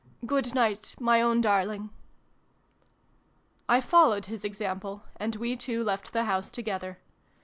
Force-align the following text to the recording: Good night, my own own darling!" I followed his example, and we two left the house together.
Good 0.25 0.55
night, 0.55 0.95
my 0.99 1.21
own 1.21 1.29
own 1.37 1.41
darling!" 1.41 1.91
I 3.69 3.79
followed 3.81 4.25
his 4.25 4.43
example, 4.43 5.03
and 5.17 5.35
we 5.35 5.55
two 5.55 5.83
left 5.83 6.11
the 6.11 6.23
house 6.23 6.49
together. 6.49 6.97